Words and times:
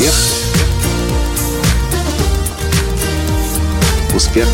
Успех. 0.00 0.14
Успех. 4.14 4.48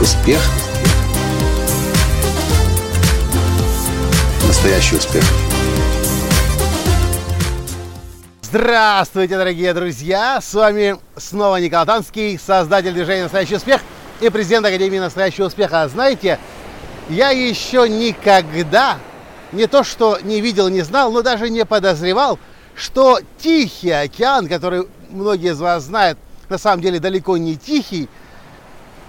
Успех. 0.00 0.40
Настоящий 4.46 4.94
успех. 4.94 5.24
Здравствуйте, 8.42 9.36
дорогие 9.36 9.74
друзья! 9.74 10.40
С 10.40 10.54
вами 10.54 10.96
снова 11.16 11.56
Николай 11.56 11.86
Танский, 11.86 12.38
создатель 12.38 12.92
движения 12.92 13.24
«Настоящий 13.24 13.56
успех» 13.56 13.80
и 14.20 14.30
президент 14.30 14.64
Академии 14.64 15.00
«Настоящего 15.00 15.46
успеха». 15.46 15.88
Знаете, 15.88 16.38
я 17.08 17.30
еще 17.30 17.88
никогда 17.88 18.98
не 19.52 19.66
то 19.66 19.84
что 19.84 20.18
не 20.22 20.40
видел, 20.40 20.68
не 20.68 20.82
знал, 20.82 21.12
но 21.12 21.22
даже 21.22 21.50
не 21.50 21.64
подозревал, 21.64 22.38
что 22.74 23.18
Тихий 23.38 23.90
океан, 23.90 24.48
который 24.48 24.86
многие 25.10 25.52
из 25.52 25.60
вас 25.60 25.84
знают, 25.84 26.18
на 26.48 26.58
самом 26.58 26.82
деле 26.82 26.98
далеко 26.98 27.36
не 27.36 27.56
тихий, 27.56 28.08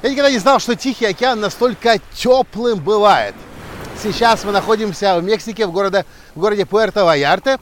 я 0.01 0.09
никогда 0.09 0.31
не 0.31 0.39
знал, 0.39 0.59
что 0.59 0.75
Тихий 0.75 1.05
океан 1.05 1.39
настолько 1.39 1.99
теплым 2.13 2.79
бывает. 2.79 3.35
Сейчас 4.01 4.45
мы 4.45 4.51
находимся 4.51 5.19
в 5.19 5.23
Мексике, 5.23 5.67
в, 5.67 5.71
городе, 5.71 6.05
в 6.35 6.39
городе 6.39 6.63
Пуэрто-Ваярте, 6.63 7.59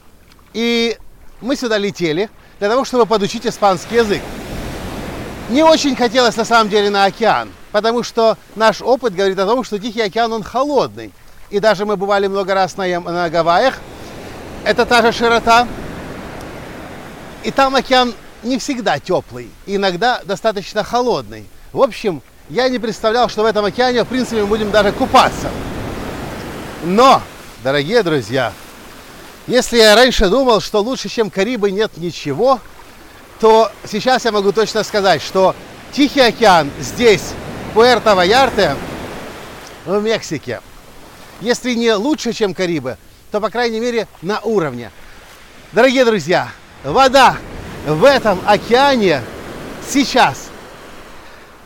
и 0.54 0.98
мы 1.42 1.56
сюда 1.56 1.78
летели 1.78 2.30
для 2.60 2.70
того, 2.70 2.86
чтобы 2.86 3.06
подучить 3.06 3.48
испанский 3.48 3.96
язык. 3.96 4.22
Не 5.50 5.64
очень 5.64 5.96
хотелось 5.96 6.36
на 6.36 6.46
самом 6.46 6.70
деле 6.70 6.90
на 6.90 7.06
океан, 7.06 7.50
потому 7.72 8.04
что 8.04 8.38
наш 8.56 8.82
опыт 8.82 9.16
говорит 9.16 9.40
о 9.40 9.48
том, 9.48 9.64
что 9.64 9.80
Тихий 9.80 10.02
океан, 10.02 10.32
он 10.32 10.44
холодный. 10.44 11.12
И 11.50 11.60
даже 11.60 11.86
мы 11.86 11.96
бывали 11.96 12.28
много 12.28 12.54
раз 12.54 12.78
на, 12.78 13.00
на 13.00 13.30
Гавайях. 13.30 13.80
Это 14.64 14.86
та 14.86 15.02
же 15.02 15.12
широта. 15.12 15.68
И 17.44 17.52
там 17.52 17.76
океан 17.76 18.14
не 18.44 18.58
всегда 18.58 19.00
теплый, 19.00 19.50
иногда 19.66 20.22
достаточно 20.26 20.84
холодный. 20.84 21.46
В 21.72 21.82
общем, 21.82 22.22
я 22.50 22.70
не 22.70 22.80
представлял, 22.80 23.30
что 23.30 23.44
в 23.44 23.46
этом 23.46 23.66
океане, 23.66 24.04
в 24.04 24.08
принципе, 24.08 24.42
мы 24.42 24.48
будем 24.48 24.72
даже 24.72 24.92
купаться. 24.92 25.50
Но, 26.84 27.22
дорогие 27.64 28.04
друзья, 28.04 28.54
если 29.48 29.78
я 29.78 29.96
раньше 29.96 30.30
думал, 30.30 30.60
что 30.60 30.82
лучше, 30.82 31.10
чем 31.10 31.30
Карибы, 31.30 31.72
нет 31.72 31.98
ничего, 31.98 32.60
то 33.40 33.72
сейчас 33.86 34.26
я 34.26 34.32
могу 34.32 34.52
точно 34.52 34.84
сказать, 34.84 35.22
что 35.22 35.56
Тихий 35.92 36.22
океан 36.22 36.70
здесь, 36.80 37.34
в 37.72 37.78
Пуэрто-Ваярте, 37.78 38.76
в 39.86 40.02
Мексике, 40.02 40.62
если 41.42 41.74
не 41.74 41.94
лучше, 41.94 42.34
чем 42.34 42.54
Карибы, 42.54 42.98
то, 43.32 43.40
по 43.42 43.50
крайней 43.50 43.80
мере, 43.80 44.08
на 44.22 44.40
уровне. 44.42 44.92
Дорогие 45.72 46.06
друзья, 46.06 46.50
вода 46.84 47.38
в 47.86 48.04
этом 48.04 48.40
океане 48.46 49.22
сейчас 49.88 50.50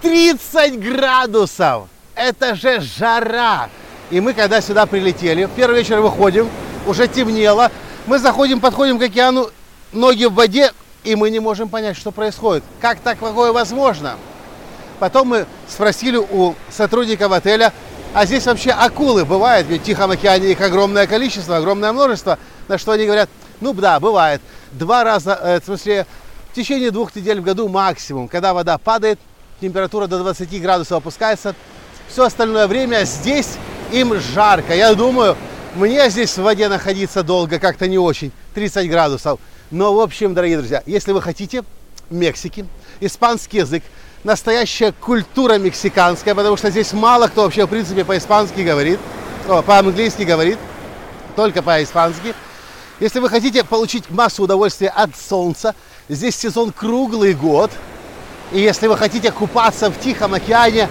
30 0.02 0.80
градусов. 0.80 1.88
Это 2.16 2.56
же 2.56 2.82
жара. 2.82 3.70
И 4.10 4.20
мы, 4.20 4.34
когда 4.34 4.62
сюда 4.62 4.86
прилетели, 4.86 5.46
в 5.46 5.52
первый 5.52 5.80
вечер 5.80 6.02
выходим, 6.02 6.50
уже 6.86 7.08
темнело. 7.08 7.72
Мы 8.08 8.20
заходим, 8.20 8.60
подходим 8.60 9.00
к 9.00 9.04
океану, 9.04 9.50
ноги 9.92 10.26
в 10.26 10.34
воде, 10.34 10.74
и 11.04 11.16
мы 11.16 11.30
не 11.30 11.40
можем 11.40 11.70
понять, 11.70 11.96
что 11.96 12.12
происходит. 12.12 12.64
Как 12.82 13.00
такое 13.00 13.52
возможно? 13.52 14.18
Потом 15.00 15.30
мы 15.30 15.46
спросили 15.68 16.18
у 16.18 16.56
сотрудников 16.70 17.32
отеля, 17.32 17.74
а 18.14 18.26
здесь 18.26 18.46
вообще 18.46 18.72
акулы 18.72 19.24
бывают, 19.24 19.68
ведь 19.68 19.82
в 19.82 19.86
Тихом 19.86 20.12
океане 20.12 20.52
их 20.52 20.60
огромное 20.60 21.08
количество, 21.08 21.58
огромное 21.58 21.94
множество. 21.94 22.38
На 22.68 22.78
что 22.78 22.92
они 22.92 23.06
говорят, 23.06 23.30
ну 23.62 23.74
да, 23.74 24.00
бывает. 24.00 24.42
Два 24.74 25.04
раза, 25.04 25.40
э, 25.42 25.60
в 25.62 25.66
смысле, 25.66 26.06
в 26.52 26.56
течение 26.56 26.92
двух 26.92 27.16
недель 27.16 27.40
в 27.40 27.44
году 27.44 27.70
максимум, 27.70 28.28
когда 28.28 28.54
вода 28.54 28.78
падает, 28.78 29.18
температура 29.62 30.08
до 30.08 30.20
20 30.20 30.62
градусов 30.62 30.98
опускается. 30.98 31.56
Все 32.10 32.26
остальное 32.26 32.68
время 32.68 33.06
здесь 33.06 33.54
им 33.94 34.20
жарко. 34.20 34.76
Я 34.76 34.94
думаю, 34.94 35.38
мне 35.76 36.10
здесь 36.10 36.38
в 36.38 36.42
воде 36.42 36.68
находиться 36.68 37.24
долго 37.24 37.60
как-то 37.60 37.88
не 37.88 37.98
очень, 37.98 38.34
30 38.56 38.90
градусов. 38.90 39.40
Но, 39.70 39.94
в 39.94 40.02
общем, 40.02 40.34
дорогие 40.34 40.58
друзья, 40.58 40.84
если 40.86 41.14
вы 41.14 41.22
хотите 41.22 41.64
в 42.10 42.14
Мексике 42.14 42.66
испанский 43.00 43.60
язык, 43.60 43.84
настоящая 44.24 44.92
культура 44.92 45.58
мексиканская, 45.58 46.36
потому 46.36 46.58
что 46.58 46.70
здесь 46.70 46.94
мало 46.94 47.28
кто 47.28 47.44
вообще, 47.44 47.66
в 47.66 47.70
принципе, 47.70 48.06
по-испански 48.06 48.62
говорит, 48.62 49.00
по-английски 49.46 50.24
говорит, 50.24 50.58
только 51.36 51.62
по-испански. 51.62 52.34
Если 53.00 53.20
вы 53.20 53.30
хотите 53.30 53.64
получить 53.64 54.10
массу 54.10 54.44
удовольствия 54.44 54.90
от 54.90 55.16
солнца, 55.16 55.74
здесь 56.08 56.36
сезон 56.36 56.72
круглый 56.72 57.34
год. 57.34 57.72
И 58.52 58.60
если 58.60 58.88
вы 58.88 58.98
хотите 58.98 59.32
купаться 59.32 59.90
в 59.90 60.00
Тихом 60.00 60.34
океане 60.34 60.88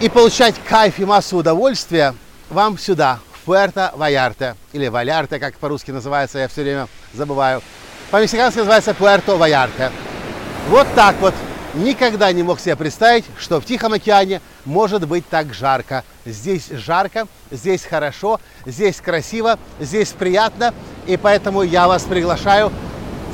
и 0.00 0.08
получать 0.08 0.54
кайф 0.68 0.98
и 0.98 1.04
массу 1.04 1.38
удовольствия, 1.38 2.14
вам 2.50 2.78
сюда, 2.78 3.18
в 3.32 3.48
Пуэрто-Ваярте, 3.48 4.54
или 4.72 4.88
Валярте, 4.88 5.38
как 5.38 5.56
по-русски 5.56 5.90
называется, 5.90 6.38
я 6.38 6.48
все 6.48 6.62
время 6.62 6.86
забываю. 7.12 7.62
По-мексикански 8.10 8.58
называется 8.58 8.92
Пуэрто-Ваярте. 8.92 9.90
Вот 10.68 10.86
так 10.94 11.16
вот 11.20 11.34
никогда 11.74 12.32
не 12.32 12.42
мог 12.42 12.60
себе 12.60 12.76
представить, 12.76 13.24
что 13.38 13.60
в 13.60 13.64
Тихом 13.64 13.92
океане 13.92 14.40
может 14.64 15.06
быть 15.06 15.28
так 15.28 15.52
жарко. 15.54 16.04
Здесь 16.24 16.68
жарко, 16.68 17.26
здесь 17.50 17.84
хорошо, 17.84 18.40
здесь 18.66 19.00
красиво, 19.00 19.58
здесь 19.80 20.10
приятно. 20.10 20.74
И 21.06 21.16
поэтому 21.16 21.62
я 21.62 21.88
вас 21.88 22.02
приглашаю 22.04 22.72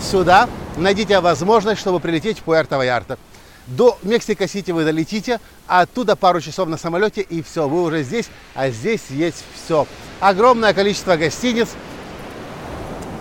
сюда. 0.02 0.48
Найдите 0.76 1.20
возможность, 1.20 1.80
чтобы 1.80 2.00
прилететь 2.00 2.38
в 2.38 2.44
Пуэрто-Ваярта. 2.44 3.18
До 3.66 3.98
Мексика-Сити 4.02 4.70
вы 4.70 4.84
долетите, 4.84 5.40
а 5.66 5.82
оттуда 5.82 6.16
пару 6.16 6.40
часов 6.40 6.68
на 6.68 6.78
самолете 6.78 7.20
и 7.20 7.42
все, 7.42 7.68
вы 7.68 7.82
уже 7.82 8.02
здесь, 8.02 8.30
а 8.54 8.70
здесь 8.70 9.02
есть 9.10 9.44
все. 9.54 9.86
Огромное 10.20 10.72
количество 10.72 11.16
гостиниц, 11.16 11.68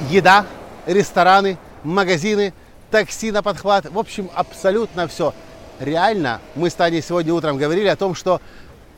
еда, 0.09 0.45
рестораны, 0.85 1.57
магазины, 1.84 2.53
такси 2.92 3.31
на 3.31 3.42
подхват. 3.44 3.90
В 3.90 3.98
общем, 3.98 4.30
абсолютно 4.34 5.08
все. 5.08 5.34
Реально, 5.80 6.42
мы 6.56 6.70
с 6.70 6.74
Таней 6.74 7.02
сегодня 7.02 7.34
утром 7.34 7.58
говорили 7.58 7.88
о 7.88 7.96
том, 7.96 8.16
что 8.16 8.42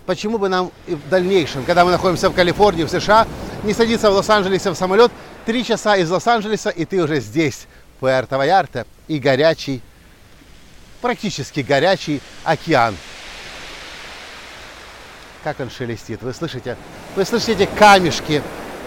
почему 0.06 0.38
бы 0.38 0.50
нам 0.50 0.72
в 0.88 1.10
дальнейшем, 1.10 1.66
когда 1.66 1.86
мы 1.86 1.92
находимся 1.92 2.30
в 2.30 2.34
Калифорнии, 2.34 2.84
в 2.84 2.90
США, 2.90 3.28
не 3.64 3.74
садиться 3.74 4.10
в 4.10 4.14
Лос-Анджелесе 4.14 4.72
в 4.72 4.76
самолет, 4.76 5.12
три 5.46 5.64
часа 5.66 5.98
из 5.98 6.10
Лос-Анджелеса, 6.10 6.70
и 6.70 6.86
ты 6.86 7.04
уже 7.04 7.20
здесь, 7.20 7.68
в 8.00 8.06
Пуэрто-Ваярте, 8.06 8.86
и 9.08 9.20
горячий, 9.20 9.82
практически 11.02 11.60
горячий 11.60 12.22
океан. 12.44 12.96
Как 15.44 15.60
он 15.60 15.70
шелестит, 15.70 16.22
вы 16.22 16.34
слышите? 16.34 16.78
Вы 17.16 17.26
слышите 17.26 17.54
эти 17.54 17.66
камешки, 17.66 18.42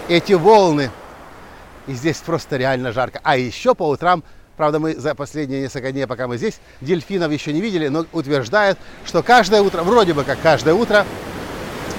эти 0.09 0.33
волны. 0.33 0.91
И 1.87 1.95
здесь 1.95 2.19
просто 2.19 2.57
реально 2.57 2.93
жарко. 2.93 3.21
А 3.23 3.37
еще 3.37 3.75
по 3.75 3.89
утрам 3.89 4.23
Правда, 4.63 4.79
мы 4.79 4.95
за 4.95 5.17
последние 5.17 5.63
несколько 5.63 5.91
дней, 5.91 6.07
пока 6.07 6.29
мы 6.29 6.37
здесь, 6.37 6.61
дельфинов 6.81 7.33
еще 7.33 7.53
не 7.53 7.61
видели, 7.61 7.89
но 7.89 8.07
утверждают, 8.13 8.79
что 9.05 9.21
каждое 9.25 9.61
утро, 9.61 9.83
вроде 9.83 10.15
бы 10.15 10.23
как 10.23 10.41
каждое 10.41 10.73
утро, 10.73 11.05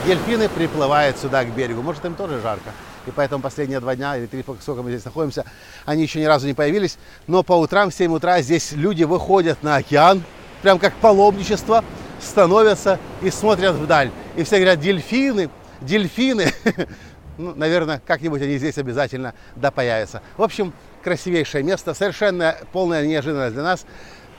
дельфины 0.06 0.47
приплывают 0.47 1.18
сюда 1.18 1.44
к 1.44 1.53
берегу. 1.53 1.81
Может, 1.81 2.06
им 2.06 2.16
тоже 2.16 2.40
жарко. 2.40 2.72
И 3.06 3.12
поэтому 3.12 3.44
последние 3.44 3.81
два 3.81 3.97
дня 3.97 4.16
или 4.16 4.28
три, 4.28 4.46
сколько 4.62 4.81
мы 4.81 4.91
здесь 4.91 5.03
находимся, 5.03 5.44
они 5.85 6.03
еще 6.03 6.22
ни 6.22 6.24
разу 6.24 6.47
не 6.47 6.53
появились. 6.53 6.97
Но 7.28 7.44
по 7.44 7.51
утрам 7.51 7.90
в 7.90 7.94
7 7.94 8.13
утра 8.13 8.41
здесь 8.41 8.72
люди 8.72 9.03
выходят 9.03 9.62
на 9.62 9.75
океан, 9.75 10.24
прям 10.62 10.80
как 10.80 10.94
паломничество, 10.94 11.83
становятся 12.21 12.98
и 13.21 13.30
смотрят 13.30 13.75
вдаль. 13.75 14.10
И 14.38 14.44
все 14.44 14.56
говорят, 14.56 14.80
дельфины, 14.80 15.50
дельфины. 15.81 16.54
Ну, 17.36 17.56
наверное, 17.56 18.00
как-нибудь 18.06 18.44
они 18.44 18.60
здесь 18.60 18.77
обязательно 18.77 19.33
да 19.56 19.71
появятся. 19.71 20.21
В 20.38 20.44
общем, 20.44 20.71
красивейшее 21.03 21.63
место, 21.63 21.94
совершенно 21.94 22.55
полная 22.71 23.05
неожиданность 23.05 23.53
для 23.53 23.63
нас. 23.63 23.85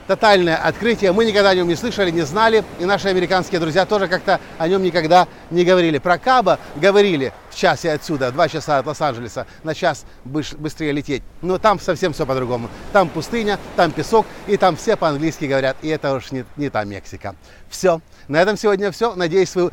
Тотальное 0.07 0.55
открытие. 0.55 1.13
Мы 1.13 1.25
никогда 1.25 1.49
о 1.49 1.55
нем 1.55 1.67
не 1.67 1.75
слышали, 1.75 2.11
не 2.11 2.21
знали. 2.21 2.63
И 2.79 2.85
наши 2.85 3.07
американские 3.07 3.59
друзья 3.59 3.87
тоже 3.87 4.07
как-то 4.07 4.39
о 4.59 4.67
нем 4.67 4.83
никогда 4.83 5.27
не 5.49 5.65
говорили. 5.65 5.97
Про 5.97 6.19
Каба 6.19 6.59
говорили 6.75 7.33
в 7.49 7.55
часе 7.55 7.91
отсюда, 7.91 8.31
два 8.31 8.47
часа 8.47 8.77
от 8.77 8.85
Лос-Анджелеса, 8.85 9.47
на 9.63 9.73
час 9.73 10.05
быстрее 10.23 10.91
лететь. 10.91 11.23
Но 11.41 11.57
там 11.57 11.79
совсем 11.79 12.13
все 12.13 12.27
по-другому. 12.27 12.69
Там 12.93 13.09
пустыня, 13.09 13.57
там 13.75 13.91
песок, 13.91 14.27
и 14.45 14.57
там 14.57 14.75
все 14.75 14.95
по-английски 14.95 15.45
говорят. 15.45 15.75
И 15.81 15.87
это 15.87 16.13
уж 16.13 16.31
не, 16.31 16.45
не 16.55 16.69
та 16.69 16.83
Мексика. 16.83 17.35
Все. 17.67 17.99
На 18.27 18.39
этом 18.39 18.57
сегодня 18.57 18.91
все. 18.91 19.15
Надеюсь, 19.15 19.55
вы 19.55 19.71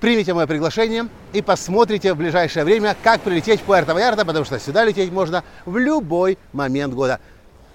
примите 0.00 0.34
мое 0.34 0.46
приглашение 0.46 1.08
и 1.32 1.42
посмотрите 1.42 2.14
в 2.14 2.16
ближайшее 2.16 2.64
время, 2.64 2.96
как 3.02 3.20
прилететь 3.20 3.60
в 3.60 3.66
Пуэрто-Ваярта, 3.68 4.24
потому 4.24 4.44
что 4.44 4.58
сюда 4.58 4.84
лететь 4.84 5.12
можно 5.12 5.44
в 5.66 5.76
любой 5.76 6.38
момент 6.52 6.94
года. 6.94 7.20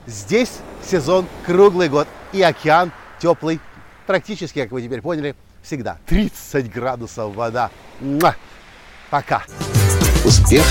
Здесь 0.07 0.59
сезон 0.87 1.25
круглый 1.45 1.89
год 1.89 2.07
и 2.33 2.41
океан 2.41 2.91
теплый, 3.19 3.59
практически, 4.05 4.61
как 4.61 4.71
вы 4.71 4.81
теперь 4.81 5.01
поняли, 5.01 5.35
всегда. 5.63 5.97
30 6.07 6.71
градусов 6.71 7.33
вода. 7.35 7.71
Муа! 7.99 8.35
Пока. 9.09 9.43
Успех. 10.23 10.65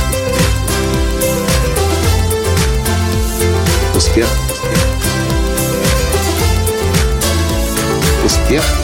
Успех. 3.95 4.29
Успех. 8.25 8.84